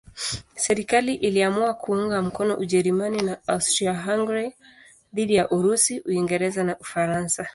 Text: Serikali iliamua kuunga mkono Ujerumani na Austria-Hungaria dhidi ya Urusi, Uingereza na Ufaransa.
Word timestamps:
Serikali 0.55 1.15
iliamua 1.15 1.73
kuunga 1.73 2.21
mkono 2.21 2.55
Ujerumani 2.57 3.21
na 3.21 3.37
Austria-Hungaria 3.47 4.51
dhidi 5.13 5.35
ya 5.35 5.49
Urusi, 5.51 5.99
Uingereza 6.05 6.63
na 6.63 6.77
Ufaransa. 6.79 7.49